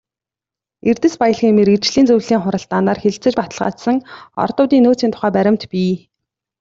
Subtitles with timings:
[0.89, 3.97] Эрдэс баялгийн мэргэжлийн зөвлөлийн хуралдаанаар хэлэлцэж баталгаажсан
[4.43, 5.93] ордуудын нөөцийн тухай баримт бий.